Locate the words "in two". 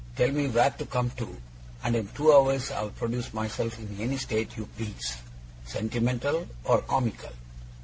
1.95-2.33